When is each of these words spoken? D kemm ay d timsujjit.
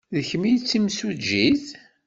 D 0.15 0.17
kemm 0.29 0.43
ay 0.47 0.55
d 0.57 0.63
timsujjit. 0.69 1.65